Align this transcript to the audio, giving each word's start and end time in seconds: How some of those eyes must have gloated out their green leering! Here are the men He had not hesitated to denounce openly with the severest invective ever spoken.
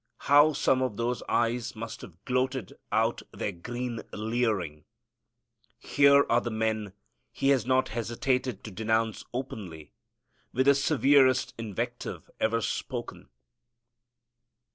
How 0.25 0.53
some 0.53 0.81
of 0.81 0.97
those 0.97 1.21
eyes 1.29 1.75
must 1.75 2.01
have 2.01 2.25
gloated 2.25 2.73
out 2.91 3.21
their 3.31 3.51
green 3.51 4.01
leering! 4.11 4.83
Here 5.77 6.25
are 6.27 6.41
the 6.41 6.49
men 6.49 6.93
He 7.31 7.49
had 7.49 7.67
not 7.67 7.89
hesitated 7.89 8.63
to 8.63 8.71
denounce 8.71 9.23
openly 9.31 9.93
with 10.53 10.65
the 10.65 10.73
severest 10.73 11.53
invective 11.59 12.31
ever 12.39 12.61
spoken. 12.61 13.29